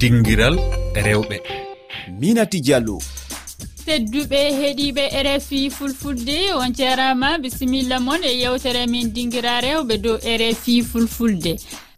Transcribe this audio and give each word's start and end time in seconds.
dingiral 0.00 0.56
rewɓe. 0.94 1.36
Minati 2.20 2.60
diallo. 2.60 2.98
Tedduɓe 3.86 4.38
heeɗiɓe 4.58 5.04
rfi 5.26 5.70
fulfulde 5.76 6.36
on 6.60 6.70
jarama 6.78 7.38
bisimilla 7.42 7.98
moon 8.00 8.22
e 8.24 8.32
yewtere 8.42 8.86
min 8.86 9.06
dinguira 9.14 9.60
rewɓe 9.60 9.94
dow 10.04 10.16
rfi 10.40 10.82
fulfulde. 10.90 11.52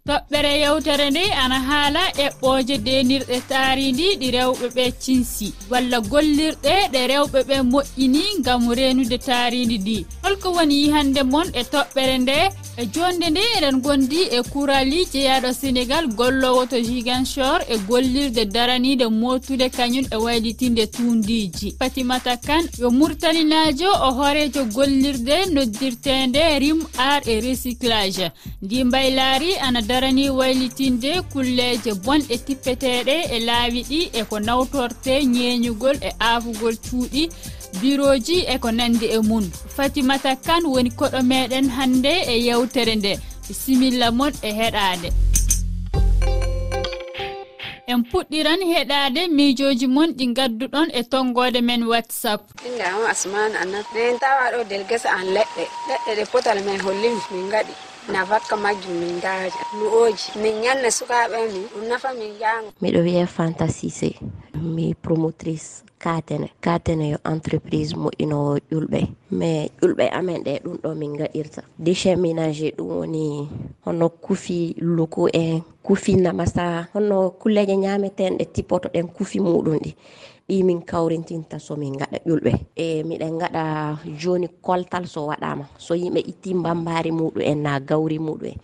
Toɓɓere 0.07 0.51
yewtere 0.63 1.09
nde 1.11 1.23
ana 1.43 1.57
haala 1.67 2.03
eɓɓoje 2.25 2.75
denirɗe 2.85 3.37
taaridi 3.49 4.07
ɗi 4.19 4.27
rewɓe 4.37 4.67
ɓe 4.75 4.85
cinsi. 5.03 5.53
Walla 5.69 5.97
gollirɗe 6.11 6.73
ɗe 6.93 7.01
rewɓe 7.11 7.39
ɓe 7.49 7.57
moƴƴini 7.71 8.21
ngam 8.39 8.61
renude 8.77 9.17
taaridi 9.27 9.77
ɗi. 9.77 9.97
Holko 10.23 10.47
woni 10.55 10.75
yihande 10.83 11.21
moon 11.31 11.47
e 11.53 11.61
toɓɓere 11.73 12.17
nde 12.23 12.37
e 12.77 12.85
jonde 12.93 13.29
nde 13.29 13.41
eɗen 13.57 13.81
gondi 13.81 14.21
e 14.37 14.41
kurali 14.51 15.05
jeeyaɗo 15.13 15.49
sénégal 15.61 16.07
gollowo 16.15 16.65
to 16.65 16.77
giganchor 16.81 17.59
e 17.69 17.77
gollirde 17.87 18.45
daranide 18.45 19.07
motude 19.07 19.69
kañum 19.69 20.05
e 20.11 20.15
waylitinde 20.15 20.87
tundiji. 20.87 21.75
Fatimata 21.79 22.37
kane 22.37 22.69
yo 22.79 22.89
murtaninajo 22.89 23.89
o 24.07 24.11
hoorejo 24.17 24.65
gollirde 24.75 25.45
noddirtende 25.53 26.59
rim 26.59 26.79
art 26.97 27.27
et 27.27 27.41
recyclage. 27.43 28.31
Ndi 28.61 28.83
mbaylaari 28.83 29.57
ana 29.57 29.81
darani 29.81 30.29
waylitinde 30.29 31.21
kulleje 31.33 31.91
bonɗe 32.05 32.37
tippeteɗe 32.45 33.15
e 33.35 33.39
laawi 33.39 33.81
ɗi 33.89 34.09
e 34.13 34.23
ko 34.23 34.39
nawtorte 34.39 35.13
ñeeñugol 35.25 35.97
e 36.01 36.11
aafugol 36.19 36.75
cuuɗi. 36.77 37.29
biroji 37.79 38.37
e 38.47 38.57
ko 38.59 38.71
nandi 38.71 39.05
e 39.05 39.19
mum 39.19 39.45
fatimata 39.75 40.35
kane 40.35 40.67
woni 40.73 40.91
koɗo 40.99 41.19
meɗen 41.23 41.69
hannde 41.69 42.13
e 42.27 42.35
yewtere 42.47 42.95
nde. 42.95 43.13
Similla 43.51 44.11
mon 44.11 44.33
e 44.41 44.49
heɗade 44.59 45.09
en 47.91 48.03
puɗɗiran 48.09 48.61
heɗade 48.71 49.21
miijoji 49.27 49.87
mon 49.87 50.09
ɗi 50.17 50.25
gadduɗon 50.37 50.87
e 50.93 51.01
tonggode 51.11 51.59
men 51.61 51.83
whatsapp. 51.91 52.41
Ɗingama 52.63 53.09
asmane 53.13 53.55
anna. 53.61 53.79
Min 53.93 54.19
tawa 54.19 54.51
ɗo 54.53 54.63
del 54.69 54.83
gesa 54.89 55.09
an 55.11 55.27
leɗɗe. 55.35 55.63
Leɗɗe 55.89 56.11
ɗe 56.17 56.23
potal 56.31 56.59
men 56.65 56.79
hollimi 56.79 57.21
min 57.31 57.49
gaɗi 57.53 57.73
nafatka 58.11 58.55
majjum 58.57 58.95
min 59.01 59.19
daaja 59.21 59.61
lu'oji 59.79 60.39
min 60.43 60.55
ñanna 60.63 60.89
sukaaɓe 60.97 61.37
min 61.53 61.65
ɗum 61.71 61.83
nafa 61.89 62.09
min 62.19 62.31
jaango 62.39 62.69
miɗo 62.81 62.99
wiye 63.05 63.25
fantasise 63.25 64.09
mi 64.75 64.93
promotrice 65.03 65.83
katene. 66.03 66.47
Katene 66.61 67.09
yo 67.13 67.17
entreprise 67.33 67.93
moƴƴinowo 67.95 68.53
ƴulɓe. 68.71 68.99
Mais 69.31 69.69
ƴulɓe 69.81 70.05
amen 70.17 70.43
ɗe 70.45 70.53
ɗum 70.63 70.77
ɗo 70.83 70.89
min 70.95 71.13
gaɗirta. 71.19 71.61
Déchet 71.79 72.15
ménagé 72.15 72.67
ɗum 72.77 72.89
woni 72.99 73.49
hono 73.85 74.09
kufi 74.09 74.75
loko 74.79 75.27
en 75.33 75.61
kufi 75.83 76.15
namasa 76.15 76.87
hono 76.93 77.29
kulleje 77.39 77.75
ñameten 77.77 78.37
ɗe 78.37 78.45
tippoto 78.53 78.89
ɗen 78.93 79.07
kufi 79.15 79.39
muɗum 79.39 79.77
ɗi. 79.83 79.91
ɗi 80.51 80.63
min 80.67 80.81
kawrintinta 80.83 81.57
somin 81.67 81.95
gaɗa 81.99 82.17
ƴulɓe. 82.27 82.51
E 82.75 83.03
miɗen 83.07 83.39
gaɗa 83.41 83.63
joni 84.21 84.47
koltal 84.65 85.05
so 85.07 85.21
waɗama 85.31 85.65
so 85.85 85.93
yimɓe 85.95 86.19
itti 86.31 86.49
mbambari 86.53 87.11
muɗum 87.19 87.41
en 87.51 87.59
na 87.63 87.79
gawri 87.79 88.17
muɗum 88.19 88.51
en 88.51 88.59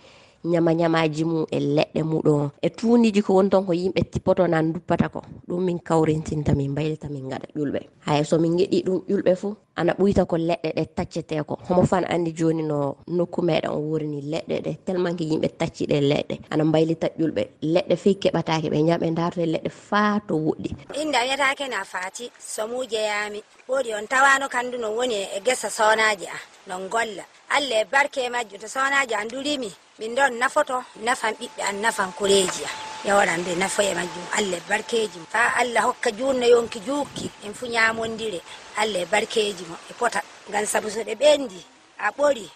ñama 0.51 0.71
ñamaji 0.79 1.23
mum 1.29 1.45
e 1.49 1.59
leɗɗe 1.75 2.01
muɗum 2.11 2.49
e 2.61 2.67
tuniji 2.77 3.21
ko 3.25 3.33
woni 3.37 3.49
ton 3.49 3.63
ko 3.65 3.71
yimɓe 3.73 4.01
tippoto 4.11 4.43
nan 4.47 4.73
duppata 4.73 5.07
ko. 5.13 5.19
Ɗum 5.47 5.61
min 5.65 5.79
kawrintinta 5.79 6.51
min 6.59 6.75
baylita 6.75 7.07
min 7.09 7.29
gaɗa 7.31 7.47
ƴulɓe. 7.55 7.79
Hay 8.05 8.23
somin 8.29 8.57
geɗi 8.59 8.83
ɗum 8.85 8.99
ƴulɓe 9.09 9.31
fo 9.41 9.49
ana 9.79 9.93
ɓuyta 9.93 10.25
ko 10.25 10.35
leɗɗe 10.37 10.69
ɗe 10.77 10.83
taccete 10.95 11.43
ko. 11.47 11.57
Homo 11.67 11.83
fan 11.85 12.03
andi 12.13 12.31
joni 12.37 12.63
no 12.63 12.97
nokku 13.07 13.41
meɗen 13.41 13.71
o 13.71 13.77
wurni 13.79 14.21
leɗɗe 14.31 14.55
ɗe. 14.65 14.71
Tellement 14.85 15.15
que 15.17 15.23
yimɓe 15.29 15.47
tacci 15.59 15.85
ɗe 15.91 15.97
leɗɗe. 16.11 16.35
Ana 16.51 16.63
mbaylita 16.65 17.07
ƴulɓe 17.19 17.43
leɗɗe 17.73 17.95
fey 18.03 18.15
keɓatake 18.21 18.67
ɓe 18.73 18.79
jaɓe 18.87 19.07
darto 19.17 19.41
e 19.41 19.45
leɗɗe 19.53 19.69
faa 19.69 20.19
to 20.27 20.33
woɗɗi 20.35 20.69
inde 21.01 21.17
wiyatake 21.23 21.67
na 21.69 21.83
faati 21.83 22.31
somujeyami 22.39 23.39
ɓoɗi 23.69 23.89
on 23.97 24.07
tawano 24.07 24.47
kandu 24.49 24.77
no 24.77 24.89
woni 24.97 25.15
e 25.35 25.39
gesa 25.45 25.69
sonaji 25.69 26.25
a 26.25 26.37
non 26.69 26.87
golla 26.89 27.23
allah 27.55 27.81
e 27.81 27.85
barke 27.91 28.29
majju 28.29 28.57
to 28.59 28.67
sonaji 28.67 29.13
an 29.15 29.27
durimi 29.27 29.71
min 29.99 30.15
ɗon 30.15 30.33
nafoto 30.39 30.83
nafan 31.05 31.33
ɓiɓɓe 31.39 31.61
an 31.69 31.81
nafan 31.83 32.11
koreji 32.17 32.63
a. 32.65 32.86
yawaran 33.05 33.43
ɓe 33.43 33.55
nafoye 33.55 33.93
majjum. 33.93 34.25
Allah 34.37 34.57
e 34.57 34.61
barkeji 34.69 35.19
fa 35.29 35.53
allah 35.55 35.83
hokka 35.83 36.11
junno 36.11 36.45
yonki 36.47 36.79
jukki. 36.79 37.31
En 37.45 37.53
fu 37.53 37.65
ñamondire 37.67 38.41
allah 38.77 39.01
e 39.01 39.05
barkeji 39.05 39.63
mo. 39.69 39.75
E 39.89 39.93
pota 39.93 40.21
ngam 40.49 40.65
saabu 40.65 40.89
so 40.89 41.01
ɗe 41.03 41.15
ɓendi 41.15 41.61
a 41.99 42.11
ɓori 42.11 42.49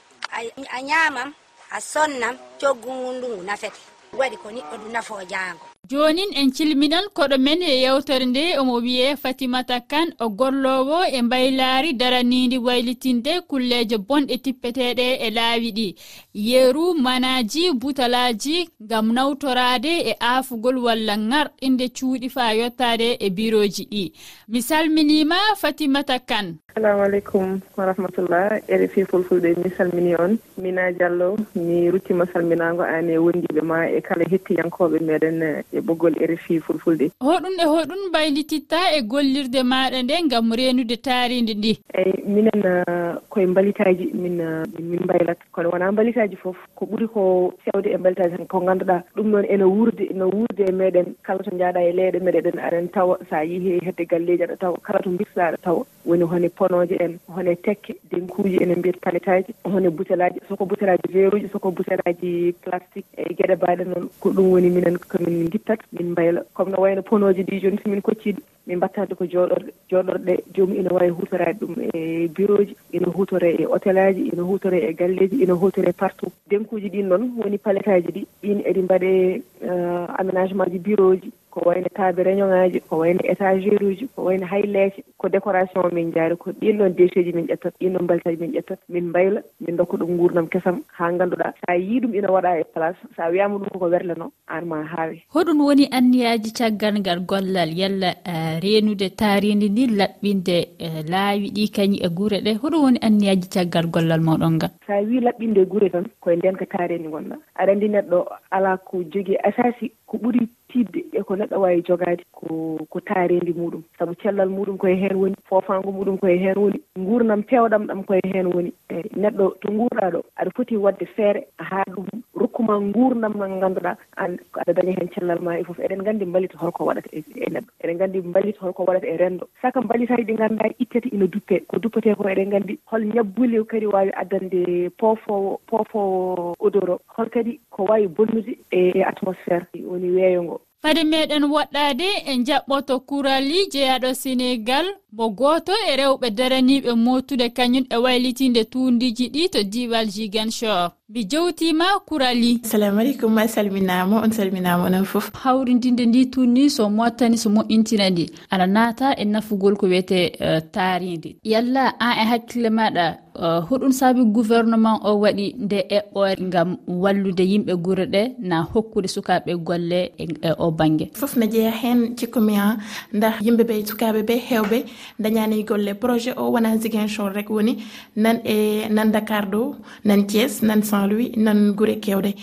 a 0.71 0.81
ñamam 0.81 1.33
a 1.71 1.81
sonnam 1.81 2.37
coggu 2.59 2.91
ngu 2.93 3.11
ndu 3.13 3.27
ngu 3.27 3.43
nafete. 3.43 3.79
Waɗi 4.13 4.37
ko 4.37 4.49
niɗɗo 4.51 4.77
du 4.77 4.87
nafo 4.91 5.15
jango. 5.31 5.70
jonin 5.91 6.31
en 6.39 6.51
cilminan 6.55 7.05
koɗo 7.13 7.37
men 7.45 7.61
e 7.61 7.73
yewtere 7.83 8.25
nde 8.25 8.43
omo 8.59 8.75
wiye 8.85 9.15
fatimata 9.21 9.79
kane 9.91 10.13
o 10.19 10.29
gollowo 10.29 10.99
e 11.17 11.21
mbaylaari 11.21 11.93
daranidi 11.93 12.57
waylitinde 12.57 13.41
kulleje 13.49 13.97
bonɗe 13.97 14.35
tippeteɗe 14.43 15.07
e 15.25 15.29
laawi 15.29 15.71
ɗi. 15.77 15.95
Yeeru 16.33 16.93
manaji 16.93 17.63
butalaji 17.81 18.69
ngam 18.83 19.11
nawtorade 19.13 19.93
e 20.11 20.13
aafugol 20.21 20.77
walla 20.77 21.15
ŋarɗinde 21.17 21.85
cuuɗi 21.97 22.29
fa 22.29 22.53
yottade 22.53 23.17
e 23.19 23.29
biroji 23.29 23.83
ɗi. 23.91 24.03
Mi 24.47 24.61
salminima 24.61 25.35
fatimata 25.57 26.19
kane. 26.19 26.55
Assalamu 26.69 27.03
aleykum 27.03 27.59
warahmatullah 27.77 28.63
rfi 28.69 29.03
fulfulɓe 29.05 29.59
mi 29.59 29.69
salmini 29.77 30.15
on. 30.15 30.39
Mina 30.57 30.91
diallo 30.91 31.35
mi 31.55 31.91
ruttima 31.91 32.25
salminago 32.31 32.83
an 32.83 33.09
e 33.09 33.17
wondiɓe 33.17 33.61
ma 33.61 33.89
e 33.91 33.99
kala 34.01 34.23
hettiyankoɓe 34.31 34.97
meɗen 35.03 35.65
e 35.73 35.80
e 35.81 35.85
ɓoggol 35.87 36.15
rfi 36.31 36.59
fulfulde. 36.59 37.11
Hoɗum 37.21 37.55
e 37.59 37.65
hoɗum 37.65 38.01
mbaylititta 38.09 38.79
e 38.97 39.01
gollirde 39.01 39.61
maɗa 39.63 40.03
nde 40.03 40.15
gam 40.29 40.53
renude 40.53 40.95
taaride 41.01 41.53
ndi 41.53 41.79
eyyi 41.93 42.23
minen 42.25 42.61
uh, 42.65 43.15
koye 43.29 43.47
mbalitaji 43.47 44.11
min 44.13 44.39
uh, 44.41 44.65
min 44.79 45.01
mbaylat. 45.03 45.39
Kono 45.51 45.69
wona 45.73 45.91
mbalitaji 45.91 46.35
foof 46.35 46.57
ko 46.75 46.85
ɓuri 46.85 47.07
ko 47.07 47.53
fewde 47.63 47.89
e 47.91 47.97
mbalitaji 47.97 48.37
tan 48.37 48.47
ko 48.47 48.59
ganduɗa 48.59 49.03
ɗum 49.15 49.27
noon 49.31 49.45
ene 49.49 49.63
wurde 49.63 50.05
no 50.13 50.29
wurde 50.29 50.63
e 50.69 50.71
meɗen. 50.71 51.15
Kala 51.23 51.43
to 51.43 51.51
jaaɗa 51.51 51.81
e 51.89 51.91
leyɗe 51.97 52.19
meɗeɗen 52.19 52.59
aɗen 52.59 52.91
tawa 52.91 53.17
sa 53.29 53.43
yeehi 53.43 53.79
hedde 53.85 54.05
galleji 54.05 54.43
aɗa 54.43 54.57
tawa. 54.57 54.77
Kala 54.83 54.99
to 54.99 55.09
bisla 55.09 55.47
aɗa 55.49 55.57
tawa 55.61 55.85
woni 56.05 56.23
hone 56.23 56.49
ponoje 56.49 56.95
en 56.99 57.19
hone 57.27 57.55
tekke 57.55 57.95
denkuji 58.11 58.57
ene 58.63 58.75
mbiyata 58.75 58.99
paletaji 58.99 59.53
hone 59.63 59.89
butelaji 59.89 60.39
soko 60.49 60.65
butelaji 60.65 61.13
veruji 61.13 61.49
soko 61.49 61.71
butelaji 61.71 62.53
plastique 62.63 63.05
e 63.17 63.33
gueɗe 63.33 63.55
baɗe 63.55 63.83
noon 63.85 64.09
ko 64.19 64.29
ɗum 64.29 64.51
woni 64.51 64.69
minen 64.69 64.97
komin 64.97 65.49
guitta 65.49 65.70
tati 65.71 65.85
min 65.97 66.11
mbayla 66.11 66.41
comme 66.53 66.71
no 66.71 66.81
wayno 66.81 67.01
ponoji 67.01 67.43
ɗi 67.43 67.61
joni 67.61 67.77
somin 67.83 68.01
kocciɗi 68.01 68.41
min 68.67 68.77
mbattande 68.77 69.15
ko 69.15 69.25
jooɗorɗe 69.25 69.71
jooɗorɗe 69.89 70.23
ɗe 70.25 70.43
joomum 70.53 70.77
ina 70.79 70.93
wawi 70.93 71.09
hutorade 71.09 71.59
ɗum 71.59 71.73
e 71.93 72.27
bureau 72.27 72.63
ji 72.63 72.75
ina 72.91 73.07
hutore 73.07 73.49
e 73.59 73.65
hôtel 73.65 73.97
aji 73.97 74.21
ina 74.33 74.43
hutore 74.43 74.77
e 74.89 74.93
galleji 74.93 75.43
ina 75.43 75.53
hutore 75.53 75.89
e 75.89 75.93
partout. 75.93 76.31
Denkuji 76.49 76.89
ɗin 76.89 77.07
noon 77.07 77.31
woni 77.37 77.57
palette 77.57 77.87
aji 77.87 78.11
ɗi 78.11 78.25
ɗin 78.43 78.59
eɗi 78.69 78.81
mbaɗe 78.81 79.41
euh, 79.63 80.05
aménagement 80.19 80.69
ji 80.71 80.79
bureau 80.79 81.15
ji. 81.15 81.31
ko 81.53 81.61
wayno 81.67 81.89
taabe 81.97 82.23
réunion 82.23 82.49
ŋaji 82.49 82.79
ko 82.89 82.97
wayno 83.01 83.21
étagére 83.31 83.85
uji 83.91 84.07
ko 84.15 84.23
wayno 84.27 84.45
hay 84.51 84.63
leece 84.73 85.03
ko 85.17 85.29
décoration 85.29 85.91
min 85.93 86.11
jaari 86.15 86.35
ko 86.37 86.51
ɗinɗon 86.61 86.95
déchets 86.97 87.25
ji 87.25 87.33
min 87.37 87.47
ƴettat 87.51 87.73
ɗinɗon 87.81 88.07
balitaji 88.09 88.37
min 88.41 88.53
ƴettat 88.55 88.79
min 88.89 89.09
mbayla 89.09 89.41
min 89.59 89.75
dokka 89.77 89.97
ɗum 89.97 90.17
gurdam 90.17 90.47
kesam 90.47 90.81
ha 90.97 91.11
ganduɗa 91.11 91.53
sa 91.61 91.75
yii 91.75 91.99
ɗum 92.01 92.15
ina 92.15 92.31
waɗa 92.31 92.59
e 92.61 92.63
place 92.73 92.97
sa 93.15 93.29
wiyama 93.31 93.57
ɗum 93.59 93.69
koko 93.73 93.89
werlano 93.93 94.31
an 94.47 94.65
ma 94.65 94.83
haawi. 94.83 95.23
Hoɗum 95.33 95.59
woni 95.67 95.85
anniyaji 95.91 96.51
caggal 96.53 96.95
ngal 96.99 97.19
gollal 97.29 97.71
yalla 97.81 98.15
reenude 98.63 99.09
taaridi 99.19 99.69
ndi 99.69 99.87
laɓɓinde 99.99 100.57
e, 100.79 100.87
laawi 101.11 101.51
ɗi 101.55 101.69
kañi 101.75 101.97
e 102.05 102.09
guure 102.09 102.37
ɗe. 102.45 102.51
Hoɗum 102.61 102.81
woni 102.85 102.99
anniyaji 103.07 103.47
caggal 103.49 103.87
gollal 103.93 104.21
mawɗon 104.21 104.53
ngal? 104.57 104.71
sa 104.91 104.99
wi 105.07 105.19
laɓɓinde 105.23 105.65
gure 105.71 105.89
tan 105.89 106.05
koye 106.19 106.35
ndenka 106.35 106.87
ni 106.87 107.07
gonɗa 107.07 107.35
aɗa 107.55 107.71
andi 107.71 107.87
neɗɗo 107.87 108.19
ala 108.51 108.77
ko 108.77 108.97
jogui 109.11 109.37
asasi 109.47 109.91
ko 110.05 110.17
ɓuuri 110.17 110.47
tidde 110.67 110.99
e 111.15 111.23
ko 111.23 111.35
neɗɗo 111.35 111.55
wawi 111.63 111.81
jogade 111.87 112.23
ko 112.31 112.77
ko 112.89 112.99
taarendi 112.99 113.53
muɗum. 113.55 113.83
Saabu 113.97 114.15
cellal 114.21 114.49
muɗum 114.49 114.77
koye 114.77 114.95
hen 114.95 115.15
woni 115.15 115.35
fofango 115.47 115.91
muɗum 115.91 116.17
koye 116.19 116.37
hen 116.43 116.57
woni 116.57 116.79
gurnam 116.97 117.43
pewɗam 117.43 117.87
ɗam 117.87 118.03
koye 118.03 118.21
hen 118.33 118.47
woni. 118.53 118.73
Eyi 118.89 119.09
neɗɗo 119.15 119.45
to 119.61 119.67
gurɗa 119.71 120.11
ɗo 120.11 120.19
aɗa 120.39 120.51
foti 120.55 120.75
wadde 120.77 121.05
feere 121.15 121.47
ha 121.57 121.83
ɗum 121.95 122.07
rokkuma 122.41 122.79
gurdam 122.95 123.33
mo 123.37 123.45
ngannduɗaa 123.47 123.95
an 124.17 124.37
aɗa 124.61 124.73
daña 124.77 124.93
hen 124.99 125.09
cellal 125.13 125.39
ma 125.41 125.57
e 125.59 125.63
foof 125.63 125.79
eɗen 125.79 126.03
gandi 126.05 126.25
mballit 126.25 126.53
holko 126.61 126.85
waɗata 126.89 127.09
e, 127.11 127.23
e 127.45 127.49
neɗɗo. 127.53 127.71
Eɗen 127.83 127.97
gandi 128.01 128.21
mballit 128.21 128.57
holko 128.61 128.85
waɗata 128.87 129.07
e 129.07 129.17
rendo 129.17 129.45
saka 129.61 129.81
mballitaaji 129.81 130.23
ɗi 130.29 130.35
ganduɗa 130.41 130.69
ittete 130.79 131.07
ina 131.15 131.27
duppe. 131.27 131.55
Ko 131.67 131.79
duppete 131.79 132.15
ko 132.15 132.23
eɗen 132.29 132.49
gandi 132.49 132.79
hol 132.89 133.03
ñabbuli 133.13 133.65
kadi 133.65 133.85
wawi 133.85 134.11
addande 134.21 134.89
poofowo 134.99 135.59
poofowo 135.69 136.55
odeur 136.59 136.89
o 136.89 136.99
hol 137.17 137.29
kadi 137.29 137.59
ko 137.69 137.85
wawi 137.89 138.07
bonnude 138.07 138.53
e 138.71 139.03
atmosphére 139.03 139.65
woni 139.89 140.09
weeyo 140.15 140.43
ngo 140.43 140.57
fade 140.81 141.03
meɗen 141.03 141.43
woɗɗade 141.53 142.07
e 142.31 142.33
jaɓɓoto 142.47 142.99
kurali 143.09 143.57
jeyaɗo 143.73 144.09
sénégal 144.21 144.85
bo 145.11 145.29
goto 145.29 145.73
e 145.91 145.95
rewɓe 145.99 146.27
daraniɓe 146.37 146.91
motude 147.05 147.47
kañum 147.57 147.85
e 147.89 147.97
waylitinde 148.03 148.61
tundiji 148.71 149.25
ɗi 149.33 149.43
to 149.53 149.59
diwal 149.71 150.07
jiganshor 150.15 150.91
mi 151.13 151.25
jewtima 151.25 151.85
kurali 152.07 152.59
assalamu 152.63 152.99
aleykum 152.99 153.37
a 153.37 153.47
salminama 153.47 154.21
on 154.23 154.31
salminama 154.31 154.83
onon 154.87 155.03
foof 155.05 155.27
hawrindinde 155.43 156.05
ndi 156.05 156.25
tunni 156.25 156.69
so 156.69 156.89
mottani 156.89 157.37
so 157.37 157.49
moƴƴintina 157.49 158.09
ndi. 158.09 158.25
Aɗa 158.51 158.65
naata 158.67 159.15
e 159.17 159.25
nafugol 159.25 159.75
ko 159.75 159.85
wiyete 159.87 160.17
e, 160.39 160.57
uh, 160.57 160.61
taaride 160.71 161.35
yalla 161.43 161.93
an 161.99 162.13
e 162.21 162.23
hakkille 162.31 162.69
maɗa 162.69 163.05
uh, 163.35 163.59
hoɗum 163.69 163.91
saabi 163.91 164.23
gouvernement 164.25 164.99
o 165.03 165.19
waɗi 165.19 165.55
nde 165.59 165.79
eɓɓore 165.97 166.49
gam 166.49 166.77
wallude 166.87 167.43
yimɓe 167.43 167.73
guure 167.83 168.05
ɗe 168.05 168.21
na 168.39 168.61
hokkude 168.63 169.07
sukaɓe 169.07 169.51
golle 169.67 170.11
e, 170.17 170.23
e 170.41 170.51
o 170.59 170.71
banggue 170.71 171.09
foof 171.13 171.35
ne 171.35 171.47
jeeya 171.47 171.71
hen 171.71 172.15
cikkumi 172.15 172.53
ha 172.55 172.77
nda 173.13 173.33
yimɓeɓe 173.41 173.85
sukaɓe 173.87 174.21
ɓe 174.23 174.35
hewɓe 174.49 174.77
dañani 175.19 175.63
golle 175.63 175.93
projet 175.95 176.33
o 176.37 176.51
wona 176.51 176.77
ziguinchor 176.77 177.33
rek 177.33 177.49
woni. 177.49 177.83
Nan 178.15 178.41
e 178.45 178.87
nan 178.89 179.11
dakar 179.11 179.45
ɗo 179.49 179.75
nan 180.05 180.27
thies 180.27 180.61
nan 180.61 180.83
saint 180.83 181.07
louis 181.11 181.31
nan 181.37 181.73
guure 181.75 181.99
kewɗe 181.99 182.33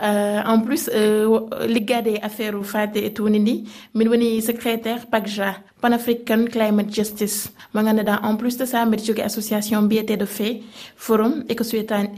Uh, 0.00 0.42
en 0.44 0.58
plus 0.66 0.88
uh, 0.88 1.48
liggade 1.68 2.18
affaire 2.20 2.60
fade 2.64 2.96
e 2.96 3.10
tuni 3.14 3.38
ndi 3.38 3.64
min 3.94 4.08
woni 4.08 4.42
secrétaire 4.42 5.06
pagja 5.08 5.54
panafrican 5.84 6.48
climate 6.48 6.88
justice. 6.88 7.52
Mo 7.74 7.82
ganduɗa 7.84 8.20
en 8.24 8.36
plus 8.40 8.56
de 8.56 8.64
ça 8.64 8.86
mbiɗa 8.86 9.04
jogui 9.04 9.22
association 9.22 9.82
mbiyeteɗo 9.82 10.26
fe 10.26 10.62
forum 10.96 11.44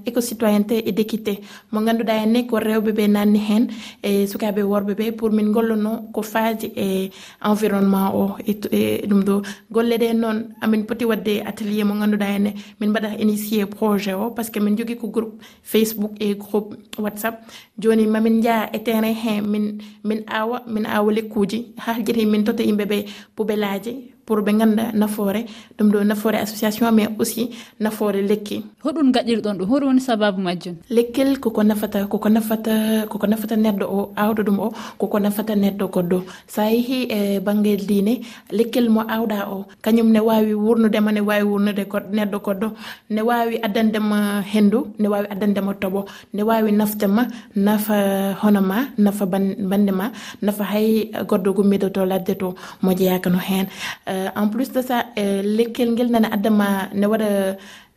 écocitoyenneté 0.06 0.88
et 0.88 0.92
d' 0.92 1.00
équité 1.00 1.40
mo 1.72 1.80
ganduɗa 1.80 2.14
henne 2.22 2.46
ko 2.46 2.58
rewɓe 2.58 2.92
ɓe 2.98 3.08
nanni 3.08 3.40
hen 3.48 3.64
e 4.02 4.26
sukaɓe 4.30 4.62
worɓe 4.62 4.94
ɓe 4.94 5.16
pour 5.16 5.30
min 5.32 5.50
gollono 5.50 6.10
ko 6.12 6.22
faadi 6.22 6.70
e 6.76 7.10
environnement 7.42 8.10
o 8.14 8.36
e, 8.46 8.52
e 8.70 9.06
ɗum 9.08 9.22
ɗo. 9.24 9.42
Golle 9.70 9.96
ɗe 9.98 10.14
noon 10.14 10.38
amin 10.60 10.84
poti 10.86 11.04
wadde 11.04 11.42
atelier 11.44 11.84
mo 11.84 11.94
ganduɗa 11.94 12.26
henne 12.34 12.50
min 12.80 12.90
mbaɗa 12.90 13.18
initié 13.18 13.66
projet 13.66 14.14
o 14.14 14.30
par 14.30 14.44
ce 14.44 14.50
que 14.52 14.60
min 14.60 14.76
jogui 14.76 14.96
ko 14.96 15.08
groupe 15.08 15.42
facebook 15.64 16.12
et 16.20 16.36
groupe 16.36 16.76
whatsapp. 16.98 17.34
Joni 17.78 18.06
mamin 18.06 18.40
jaa 18.42 18.70
e 18.72 18.78
terrain 18.78 19.14
he 19.14 19.40
min 19.40 19.78
min 20.04 20.20
awa 20.28 20.62
min 20.68 20.86
awa 20.86 21.10
lekkuji 21.12 21.74
haljiti 21.78 22.26
min 22.26 22.44
tota 22.44 22.62
yimɓeɓe 22.62 23.04
pour 23.34 23.55
belaje 23.56 24.15
pour 24.26 24.42
ɓe 24.42 24.52
ganda 24.58 24.92
nafoore 24.92 25.46
ɗum 25.78 25.88
ɗo 25.92 26.04
nafoore 26.04 26.36
association 26.36 26.90
mais 26.92 27.08
aussi 27.18 27.50
nafoore 27.80 28.20
lekki. 28.22 28.64
Hoɗum 28.84 29.12
gaƴirɗon 29.14 29.56
ɗum 29.58 29.68
hoɗum 29.70 29.88
woni 29.88 30.00
sababu 30.00 30.40
majjum? 30.40 30.74
Lekkel 30.90 31.38
koko 31.40 31.62
nafata 31.62 32.06
koko 32.06 32.28
nafata 32.28 33.06
koko 33.08 33.26
nafata 33.26 33.56
neɗɗo 33.56 33.84
o 33.86 34.12
awɗo 34.16 34.42
ɗum 34.46 34.58
o 34.58 34.72
koko 34.98 35.18
nafata 35.18 35.54
neɗɗo 35.54 35.86
goɗɗo. 35.94 36.18
Sa 36.46 36.62
yeehi 36.70 36.98
e 37.10 37.40
banggue 37.40 37.76
diine 37.88 38.20
lekkel 38.50 38.88
mo 38.90 39.00
awɗa 39.14 39.38
o 39.54 39.66
kañum 39.82 40.10
ne 40.10 40.20
wawi 40.20 40.54
wurnudema 40.54 41.12
ne 41.12 41.20
wawi 41.20 41.44
wurnude 41.44 41.84
neɗɗo 42.16 42.38
goɗɗo 42.46 42.68
ne 43.10 43.20
wawi 43.22 43.56
addandema 43.62 44.42
hendu 44.52 44.78
ne 44.98 45.08
wawi 45.08 45.26
addandema 45.30 45.72
toɓo 45.82 46.00
ne 46.34 46.42
wawi 46.42 46.72
naftema 46.72 47.22
nafa 47.54 47.96
hono 48.42 48.60
ma 48.60 48.78
nafa 48.98 49.24
bande 49.26 49.92
ma 49.92 50.10
nafa 50.42 50.64
hay 50.64 51.10
goɗɗo 51.30 51.50
gummiɗo 51.56 51.88
to 51.94 52.04
ladde 52.04 52.34
to 52.40 52.54
mo 52.82 52.90
jeeyaka 52.98 53.30
no 53.30 53.38
hen 53.38 53.66
uh, 54.06 54.15
en 54.36 54.48
plus 54.48 54.70
de 54.72 54.82
ça 54.88 54.98
euh, 55.18 55.42
lekkel 55.56 55.90
ngel 55.94 56.10
nana 56.14 56.28
addama 56.36 56.68
ne 56.94 57.06
waɗa 57.12 57.30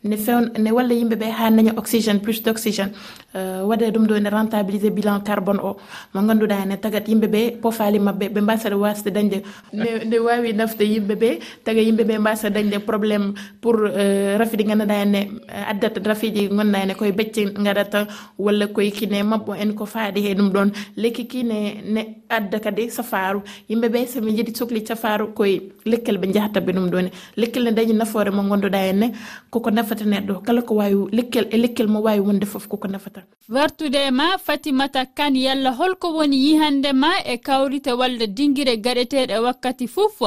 ne 0.02 0.16
fewn 0.16 0.50
ne 0.58 0.70
walla 0.72 0.94
yimɓe 0.94 1.16
ɓe 1.16 1.26
ha 1.30 1.50
daña 1.50 1.72
oxygéne 1.76 2.20
plus 2.20 2.42
d' 2.42 2.48
oxygéne 2.48 2.92
euh, 3.34 3.62
waɗe 3.68 3.90
ɗum 3.92 4.06
ɗo 4.06 4.18
ne 4.18 4.30
rentabilisé 4.30 4.90
bilan 4.90 5.20
carbone 5.20 5.60
o. 5.60 5.76
Mo 6.14 6.22
ganduɗa 6.22 6.64
ne 6.66 6.76
tagat 6.76 7.06
yimɓeɓe 7.08 7.60
pofali 7.60 7.98
mabɓe 7.98 8.28
ɓe 8.32 8.40
mbasaɗa 8.40 8.76
wasde 8.76 9.10
dañde. 9.12 9.42
Ne 9.72 10.18
wawi 10.18 10.52
nafde 10.54 10.82
yimɓeɓe 10.84 11.38
taga 11.64 11.80
yimɓeɓe 11.80 12.18
mbasa 12.18 12.50
dañde 12.50 12.78
probléme 12.80 13.34
pour 13.60 13.76
euh, 13.84 14.38
rafiji 14.38 14.64
ganduɗa 14.64 14.94
e 15.02 15.04
ne 15.04 15.20
addata 15.68 16.00
rafiji 16.04 16.48
gonɗa 16.48 16.82
e 16.82 16.86
ne 16.86 16.94
koye 16.94 17.12
becce 17.12 17.44
gaɗata 17.64 18.06
walla 18.38 18.66
koye 18.68 18.90
kine 18.92 19.22
mabɓo 19.22 19.54
en 19.54 19.74
ko 19.74 19.84
faaɗi 19.84 20.20
he 20.22 20.34
ɗum 20.34 20.50
ɗon. 20.50 20.70
Lekki 20.96 21.26
kine 21.28 21.82
ne 21.84 22.20
adda 22.30 22.58
kadi 22.58 22.88
safaru 22.90 23.42
yimɓeɓe 23.68 24.06
somi 24.06 24.32
jiiɗi 24.36 24.56
sohli 24.56 24.86
safaru 24.86 25.34
koye 25.34 25.60
lekkel 25.84 26.16
ɓe 26.18 26.32
jahataɓe 26.32 26.72
ɗum 26.72 26.88
ɗone 26.90 27.10
lekkel 27.36 27.64
ne 27.64 27.72
dañi 27.72 27.92
nafoore 27.92 28.30
mo 28.30 28.42
ganduɗa 28.48 28.78
henne 28.78 29.12
koko 29.50 29.70
naf 29.70 29.89
nafata 29.90 30.04
neɗɗo. 30.04 30.42
Kala 30.42 30.62
ko 30.62 30.74
wawi 30.74 31.08
lekkel 31.12 31.46
e 31.50 31.56
lekkel 31.56 31.88
mo 31.88 32.00
wawi 32.02 32.20
wonde 32.20 32.46
foof 32.46 32.68
koko 32.68 32.88
nafata. 32.88 33.22
Wartude 33.48 34.10
ma 34.12 34.38
fatimata 34.38 35.06
kan 35.06 35.34
yalla 35.34 35.72
holko 35.72 36.12
woni 36.14 36.36
yihande 36.36 36.92
ma 36.94 37.10
e 37.26 37.36
kawrite 37.38 37.92
walla 37.92 38.26
dinguire 38.26 38.76
gaɗeteɗe 38.76 39.38
wakkati 39.42 39.88
fof 39.88 40.22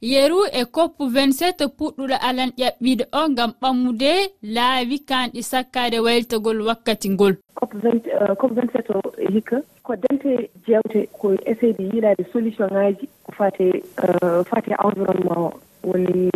yeru 0.00 0.46
e 0.52 0.64
koppu 0.64 1.04
27 1.06 1.68
puɗɗuɗo 1.78 2.16
alan 2.20 2.50
ƴaɓɓide 2.58 3.04
o 3.12 3.28
gam 3.36 3.52
ɓammude 3.62 4.12
laawi 4.42 4.98
kanɗi 4.98 5.42
sakkade 5.42 5.98
wayltagol 6.00 6.60
wakkati 6.66 7.08
ngol. 7.10 7.36
Cop 7.54 7.72
27 7.74 8.90
euh, 8.90 9.00
o 9.04 9.30
hikka 9.32 9.62
ko 9.82 9.94
dente 9.96 10.50
jewte 10.66 11.06
ko 11.12 11.34
essayde 11.46 11.82
yiilade 11.82 12.24
solution 12.32 12.68
ngaji 12.72 13.08
ko 13.22 13.32
fate 13.32 13.82
euh, 14.02 14.42
fate 14.44 14.74
environnement 14.84 15.54
o. 15.54 15.60
woni 15.84 16.30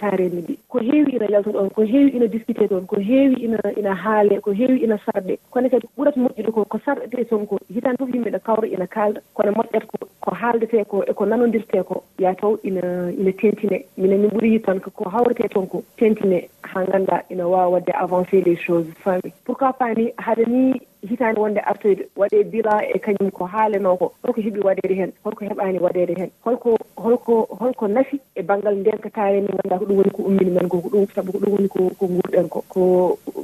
taareni 0.00 0.42
ɗi 0.42 0.54
ko 0.68 0.78
heewi 0.78 1.12
ina 1.16 1.26
yalta 1.30 1.50
ɗon 1.50 1.70
ko 1.70 1.82
heewi 1.82 2.10
ina 2.16 2.26
discuté 2.26 2.68
toon 2.68 2.86
ko 2.86 2.96
heewi 2.96 3.34
ina 3.44 3.58
ina 3.76 3.94
haale 3.94 4.40
ko 4.40 4.52
heewi 4.52 4.78
ina 4.84 4.98
sarɗe 5.04 5.38
kono 5.50 5.68
kadi 5.68 5.86
ɓurata 5.96 6.20
moƴƴude 6.20 6.50
ko 6.52 6.64
ko 6.64 6.78
sarɗete 6.84 7.28
toon 7.28 7.46
ko 7.46 7.58
hitande 7.74 7.98
fof 7.98 8.08
yimɓe 8.14 8.30
ɗo 8.30 8.40
kawra 8.44 8.66
ina 8.68 8.86
kaalda. 8.86 9.20
Kono 9.34 9.52
moƴƴata 9.52 9.86
ko 9.86 9.96
ko 10.20 10.30
haaldete 10.34 10.84
ko 10.88 11.04
eko 11.06 11.26
nanodirte 11.26 11.82
ko 11.84 12.04
ya 12.18 12.34
taw 12.34 12.56
ina 12.64 13.10
ina 13.12 13.32
tentine. 13.32 13.84
Minen 13.96 14.20
min 14.20 14.30
ɓuuri 14.30 14.52
yid 14.52 14.64
tan 14.64 14.80
ko 14.80 15.08
hawrete 15.10 15.48
toon 15.48 15.66
ko 15.66 15.82
tentine 15.96 16.48
haa 16.62 16.84
ngannduɗaa 16.84 17.22
ina 17.30 17.48
waawa 17.48 17.68
wadde 17.68 17.92
avancé 17.94 18.40
les 18.44 18.56
choses 18.56 18.86
fami 19.04 19.32
pourquoi 19.44 19.72
pas 19.72 19.94
ni 19.94 20.12
haɗa 20.18 20.44
ni 20.48 20.80
hitaande 21.08 21.40
wonde 21.40 21.60
artoyde 21.60 22.08
waɗe 22.16 22.44
bilan 22.52 22.80
e 22.94 22.98
kañum 22.98 23.30
ko 23.30 23.44
haalenoo 23.44 23.96
ko 23.96 24.12
holko 24.22 24.40
heɓi 24.40 24.60
waɗeede 24.68 24.94
heen 25.00 25.12
holko 25.24 25.44
heɓaani 25.44 25.78
waɗeede 25.78 26.14
heen 26.18 26.30
holko 26.44 26.76
holko 26.96 27.34
holko 27.60 27.88
nafi 27.88 28.20
e 28.34 28.42
baŋngal 28.42 28.76
ndenkataare 28.80 29.40
min 29.40 29.54
ngannduɗaa 29.54 29.78
ko 29.78 29.84
ɗum 29.84 29.96
woni 29.98 30.10
ko 30.16 30.22
ummini 30.22 30.50
men 30.50 30.68
ko 30.68 30.80
ko 30.80 30.88
ɗum 30.88 31.06
sabu 31.14 31.32
ko 31.32 31.38
ɗum 31.38 31.52
woni 31.54 31.68
ko 31.68 31.80
ko 31.98 32.04
nguurɗen 32.08 32.48
ko 32.48 32.64
ko 32.68 32.82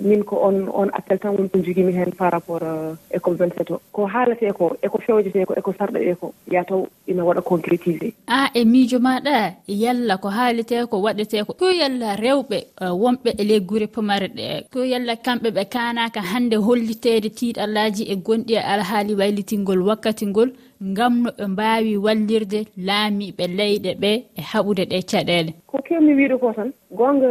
min 0.00 0.22
ko 0.24 0.36
on 0.48 0.56
on 0.72 0.88
appel 0.98 1.18
tan 1.18 1.36
woni 1.36 1.48
ko 1.48 1.58
jogiimi 1.58 1.92
heen 1.92 2.12
par 2.12 2.32
rapport 2.32 2.62
e 3.10 3.18
cop 3.18 3.34
27 3.36 3.72
o. 3.74 3.80
Ko 3.92 4.06
haaletee 4.06 4.52
ko 4.52 4.76
eko 4.82 4.98
fewjetee 5.06 5.44
ko 5.44 5.54
eko 5.56 5.72
sarɗetee 5.78 6.14
ko 6.20 6.32
e 6.48 6.54
yataw 6.54 6.86
ina 7.06 7.24
waɗa 7.24 7.42
concrétisé 7.42 8.12
a 8.26 8.50
e 8.54 8.64
miijo 8.64 8.98
maɗa 8.98 9.36
yalla 9.68 10.16
ko 10.16 10.28
haaletee 10.28 10.86
ko 10.86 10.96
waɗetee 11.04 11.44
ko 11.44 11.52
to 11.52 11.70
yalla 11.70 12.16
rewɓe 12.16 12.58
euh, 12.82 12.94
wonɓe 13.02 13.30
e 13.38 13.44
ley 13.44 13.60
gure 13.60 13.86
pamare 13.86 14.28
ɗe 14.28 14.46
to 14.72 14.84
yalla 14.84 15.16
kamɓe 15.16 15.50
ɓe 15.56 15.64
kaanaka 15.74 16.20
hannde 16.22 16.56
hollitede 16.56 17.30
ti 17.30 17.49
kiiɗallaji 17.50 18.02
e 18.12 18.14
gonɗi 18.16 18.54
e 18.54 18.58
alhaali 18.72 19.14
waylitingol 19.14 19.82
wakkati 19.88 20.26
ngol 20.26 20.50
ngam 20.90 21.12
no 21.22 21.30
ɓe 21.38 21.44
mbaawi 21.52 21.96
wallirde 22.04 22.60
laamiiɓe 22.86 23.44
leyɗe 23.58 23.90
ɓe 24.02 24.10
e 24.38 24.42
haɓude 24.50 24.84
ɗe 24.90 24.98
caɗeele 25.10 25.52
ko 25.66 25.76
kewmi 25.86 26.12
wiide 26.14 26.36
ko 26.38 26.52
tan 26.56 26.72
goonga 26.98 27.28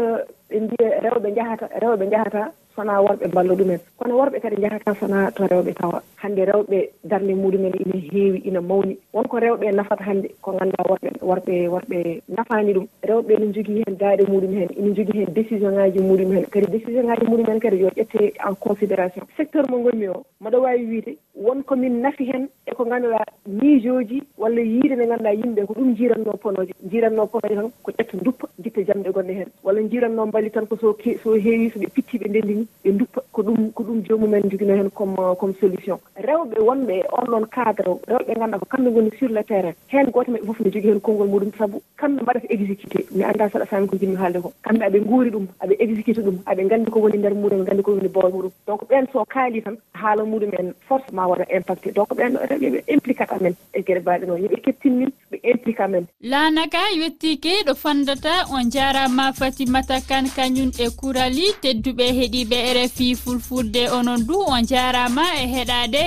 ɓe 0.49 0.57
mbiya 0.63 0.89
rewɓe 1.03 1.27
njahata 1.31 1.65
rewɓe 1.81 2.05
njahata 2.07 2.41
sona 2.79 3.01
worɓe 3.03 3.27
mballa 3.27 3.53
ɗumen. 3.55 3.79
Kono 3.97 4.15
worɓe 4.19 4.39
kadi 4.39 4.61
jahata 4.61 4.95
sona 4.99 5.31
to 5.31 5.43
rewɓe 5.47 5.73
tawa. 5.75 6.01
Hande 6.15 6.45
rewɓe 6.45 6.89
darde 7.03 7.33
muɗumen 7.35 7.73
ina 7.83 7.97
heewi 8.11 8.39
ina 8.45 8.61
mawni. 8.61 8.97
Wonko 9.13 9.39
rewɓe 9.39 9.71
nafata 9.75 10.03
hande 10.03 10.27
ko 10.41 10.51
ganduɗa 10.51 10.83
worɓe 10.89 11.09
worɓe 11.21 11.67
worɓe 11.67 12.21
nafani 12.29 12.73
ɗum. 12.73 12.87
Rewɓe 13.03 13.33
ne 13.39 13.53
jogui 13.53 13.83
hen 13.85 13.95
daaɗe 13.99 14.23
muɗum 14.31 14.53
hen 14.59 14.69
ina 14.79 14.95
jogui 14.95 15.19
hen 15.19 15.33
décision 15.33 15.71
ngaji 15.73 15.99
muɗum 15.99 16.31
hen 16.35 16.45
kadi 16.51 16.67
décision 16.71 17.03
ngaji 17.05 17.25
muɗumen 17.27 17.59
kadi 17.59 17.77
yo 17.81 17.89
ƴette 17.89 18.33
en 18.47 18.55
considération. 18.55 19.23
Secteur 19.37 19.65
mo 19.69 19.77
gonmi 19.83 20.07
o 20.07 20.23
mbaɗa 20.41 20.57
wawi 20.59 20.85
wiide 20.85 21.17
wonko 21.39 21.75
min 21.75 22.01
nafi 22.03 22.25
heen 22.29 22.47
eko 22.67 22.85
ngannduɗaa 22.85 23.25
miijooji 23.47 24.21
walla 24.37 24.61
yiide 24.61 24.95
nde 24.95 25.05
ngannduɗaa 25.07 25.37
yimɓe 25.39 25.65
ko 25.67 25.73
ɗum 25.73 25.95
jiiratnoo 25.97 26.37
ponoje 26.43 26.73
jiiratnoo 26.91 27.27
ponoje 27.27 27.55
tan 27.55 27.69
ko 27.83 27.91
ƴetta 27.91 28.17
duppa 28.23 28.47
ditta 28.59 28.81
jamɗe 28.87 29.09
gonɗe 29.15 29.33
heen 29.39 29.49
walla 29.63 29.81
jiiratnoo 29.91 30.25
mbali 30.25 30.49
tan 30.51 30.67
ko 30.67 30.75
so 30.81 30.95
so 31.23 31.33
heewi 31.33 31.71
so 31.73 31.79
ɓe 31.79 31.87
pittii 31.95 32.19
ɓe 32.19 32.27
ndenndini 32.29 32.67
ɓe 32.83 32.91
duppa 32.99 33.21
ko 33.31 33.41
ɗum 33.43 33.71
ko 33.71 33.83
ɗum 33.83 34.01
joomumen 34.07 34.49
joginoo 34.51 34.75
heen 34.75 34.89
comme 34.91 35.15
comme 35.39 35.53
solution. 35.61 35.97
Rewɓe 36.27 36.59
wonɓe 36.67 36.93
e 36.99 37.03
on 37.17 37.25
ɗon 37.31 37.45
cadre 37.55 37.87
rewɓe 38.07 38.31
ngannduɗaa 38.37 38.59
ko 38.59 38.65
kamɓe 38.69 38.89
ngoni 38.91 39.11
sur 39.17 39.29
le 39.29 39.43
terrain. 39.43 39.73
Heen 39.87 40.11
gooto 40.11 40.31
maɓɓe 40.31 40.45
fof 40.47 40.59
ne 40.59 40.71
jogii 40.71 40.89
heen 40.91 40.99
konngol 41.01 41.27
muɗum 41.27 41.51
sabu 41.57 41.81
kamɓe 41.97 42.21
mbaɗata 42.21 42.47
exécuté. 42.49 43.05
Mi 43.15 43.23
annda 43.23 43.49
saɗa 43.49 43.65
faami 43.65 43.87
ko 43.87 43.95
jinmi 43.97 44.15
haalde 44.15 44.41
ko. 44.41 44.51
Kamɓe 44.63 44.83
aɓe 44.85 44.99
nguuri 45.05 45.29
ɗum 45.31 45.47
aɓe 45.63 45.73
exécuté 45.79 46.21
ɗum 46.21 46.37
aɓe 46.45 46.61
nganndi 46.65 46.91
ko 46.91 46.99
woni 46.99 47.17
ndeer 47.17 47.33
muɗum 47.33 47.59
ɓe 47.59 47.63
nganndi 47.63 47.83
ko 47.83 47.91
woni 47.91 48.07
bool 48.09 48.31
muɗum. 48.33 48.51
Donc 48.67 48.81
ɓeen 48.89 49.07
so 49.13 49.23
kaali 49.25 49.61
tan 49.61 49.77
haala 49.93 50.23
muɗumen 50.25 50.73
force 50.87 51.11
ma 51.13 51.28
waɗa 51.31 51.45
impacté 51.57 51.91
donc 51.91 52.09
ɓen 52.17 52.33
rewɓe 52.49 52.67
ɓe 52.73 52.79
implicat 52.93 53.31
amen 53.31 53.55
e 53.73 53.79
gueɗe 53.81 54.01
mbaɗe 54.01 54.25
noon 54.25 54.41
yooɓe 54.43 54.61
kettinmin 54.65 55.11
ɓe 55.31 55.37
implique 55.51 55.79
amen 55.79 56.05
lanaka 56.21 56.79
yettike 57.01 57.63
ɗo 57.67 57.73
fandata 57.75 58.45
on 58.51 58.69
jarama 58.71 59.33
fatimata 59.33 60.01
kane 60.01 60.29
kañum 60.35 60.71
e 60.77 60.89
kurali 60.99 61.45
tedduɓe 61.61 62.05
heeɗiɓe 62.17 62.57
rfi 62.77 63.15
fulfulde 63.15 63.89
onon 63.97 64.19
du 64.27 64.35
on 64.47 64.63
jarama 64.65 65.23
e 65.41 65.45
heɗade. 65.53 66.03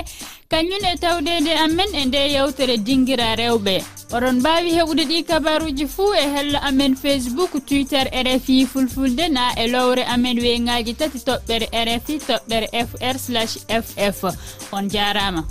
Kañum 0.51 0.85
e 0.85 0.97
tawdede 1.01 1.53
amen 1.65 1.91
e 1.95 2.05
nde 2.05 2.21
yewtere 2.35 2.77
dinguira 2.77 3.37
rewɓe. 3.37 4.02
oɗon 4.17 4.37
mbawi 4.41 4.71
heɓude 4.77 5.05
ɗi 5.11 5.19
kabaruji 5.29 5.87
fuu 5.95 6.13
e 6.15 6.25
hello 6.35 6.59
amen 6.69 6.95
facebook 6.97 7.53
twitter 7.67 8.05
rfi 8.27 8.67
fulfulde 8.67 9.29
na 9.29 9.45
e 9.57 9.67
lowre 9.73 10.03
amen 10.15 10.37
weyngaji 10.45 10.93
tati 11.01 11.19
toɓɓere 11.29 11.67
rfi 11.89 12.15
toɓɓere 12.29 12.67
fr 12.89 13.17
ff 14.13 14.25
on 14.73 14.89
jarama. 14.89 15.43